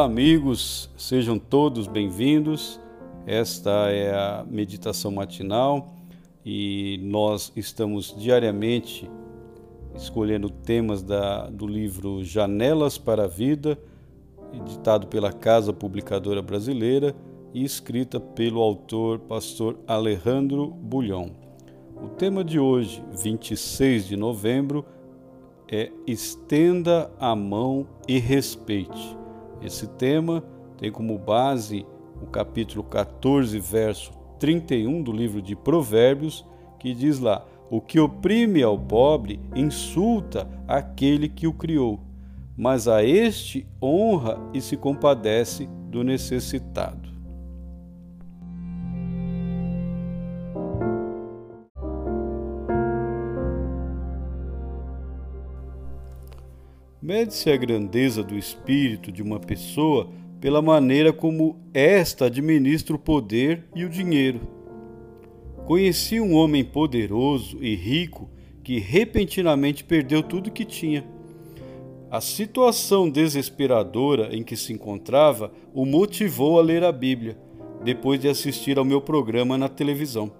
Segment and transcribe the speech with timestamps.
[0.00, 2.78] Amigos, sejam todos bem-vindos.
[3.26, 5.92] Esta é a meditação matinal
[6.46, 9.10] e nós estamos diariamente
[9.96, 13.76] escolhendo temas da, do livro Janelas para a Vida,
[14.52, 17.12] editado pela Casa Publicadora Brasileira
[17.52, 21.32] e escrita pelo autor pastor Alejandro Bulhão.
[22.00, 24.84] O tema de hoje, 26 de novembro,
[25.68, 29.17] é Estenda a mão e respeite.
[29.60, 30.42] Esse tema
[30.76, 31.84] tem como base
[32.22, 36.46] o capítulo 14, verso 31 do livro de Provérbios,
[36.78, 42.00] que diz lá: O que oprime ao pobre insulta aquele que o criou,
[42.56, 47.07] mas a este honra e se compadece do necessitado.
[57.08, 60.10] Mede-se a grandeza do espírito de uma pessoa
[60.42, 64.40] pela maneira como esta administra o poder e o dinheiro.
[65.64, 68.28] Conheci um homem poderoso e rico
[68.62, 71.02] que repentinamente perdeu tudo que tinha.
[72.10, 77.38] A situação desesperadora em que se encontrava o motivou a ler a Bíblia,
[77.82, 80.30] depois de assistir ao meu programa na televisão.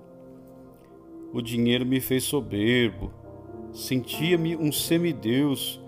[1.33, 3.11] O dinheiro me fez soberbo,
[3.73, 5.81] sentia-me um semideus,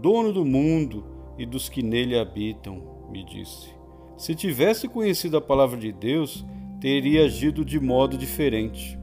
[0.00, 1.04] dono do mundo
[1.36, 3.68] e dos que nele habitam me disse.
[4.16, 6.44] Se tivesse conhecido a palavra de Deus,
[6.80, 8.98] teria agido de modo diferente.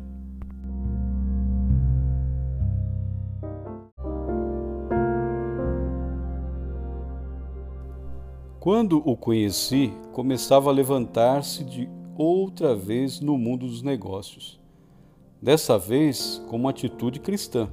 [8.59, 14.59] Quando o conheci, começava a levantar-se de outra vez no mundo dos negócios.
[15.41, 17.69] Dessa vez com uma atitude cristã.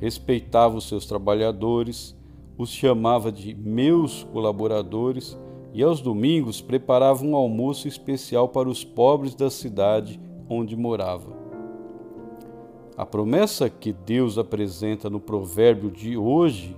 [0.00, 2.16] Respeitava os seus trabalhadores,
[2.58, 5.38] os chamava de meus colaboradores
[5.72, 11.36] e aos domingos preparava um almoço especial para os pobres da cidade onde morava.
[12.96, 16.74] A promessa que Deus apresenta no provérbio de hoje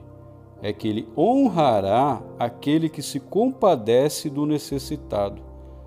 [0.60, 5.40] é que ele honrará aquele que se compadece do necessitado.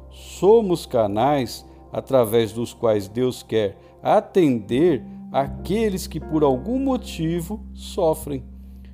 [0.10, 8.51] Somos canais através dos quais Deus quer atender aqueles que por algum motivo sofrem.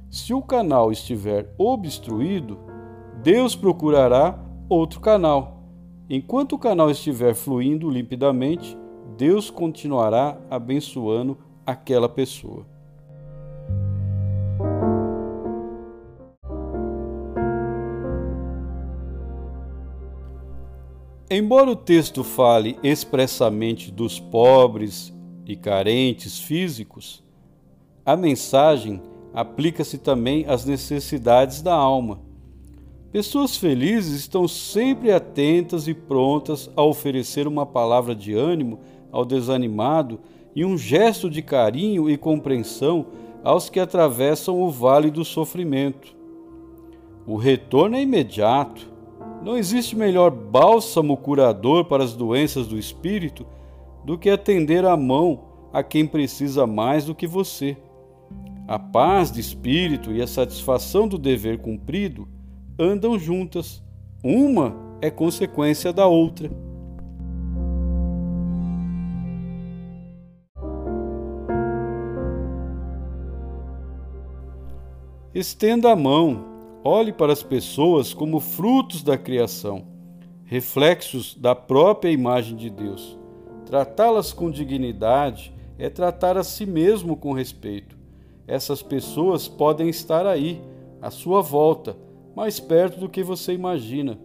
[0.09, 2.57] Se o canal estiver obstruído,
[3.21, 5.63] Deus procurará outro canal.
[6.09, 8.77] Enquanto o canal estiver fluindo limpidamente,
[9.17, 12.65] Deus continuará abençoando aquela pessoa.
[21.29, 25.13] Embora o texto fale expressamente dos pobres
[25.45, 27.21] e carentes físicos,
[28.05, 29.01] a mensagem
[29.37, 32.19] aplica-se também às necessidades da alma.
[33.11, 38.79] Pessoas felizes estão sempre atentas e prontas a oferecer uma palavra de ânimo
[39.11, 40.19] ao desanimado
[40.55, 43.05] e um gesto de carinho e compreensão
[43.43, 46.15] aos que atravessam o vale do sofrimento.
[47.27, 48.91] O retorno é imediato.
[49.43, 53.45] Não existe melhor bálsamo curador para as doenças do espírito
[54.03, 57.77] do que atender a mão a quem precisa mais do que você.
[58.67, 62.27] A paz de espírito e a satisfação do dever cumprido
[62.77, 63.81] andam juntas.
[64.21, 66.51] Uma é consequência da outra.
[75.33, 76.43] Estenda a mão,
[76.83, 79.87] olhe para as pessoas como frutos da criação,
[80.43, 83.17] reflexos da própria imagem de Deus.
[83.65, 87.96] Tratá-las com dignidade é tratar a si mesmo com respeito
[88.47, 90.61] essas pessoas podem estar aí,
[91.01, 91.97] à sua volta,
[92.35, 94.17] mais perto do que você imagina.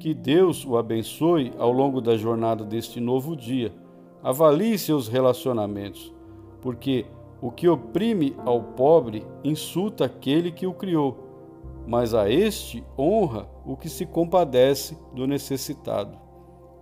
[0.00, 3.72] Que Deus o abençoe ao longo da jornada deste novo dia.
[4.22, 6.12] Avalie seus relacionamentos,
[6.60, 7.04] porque
[7.40, 11.18] o que oprime ao pobre insulta aquele que o criou,
[11.86, 16.16] mas a este honra o que se compadece do necessitado.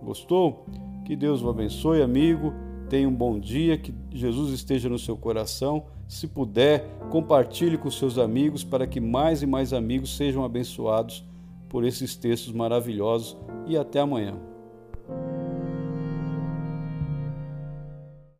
[0.01, 0.65] Gostou?
[1.05, 2.53] Que Deus o abençoe, amigo.
[2.91, 8.17] Tenha um bom dia, que Jesus esteja no seu coração se puder, compartilhe com seus
[8.17, 11.23] amigos para que mais e mais amigos sejam abençoados
[11.69, 14.50] por esses textos maravilhosos e até amanhã.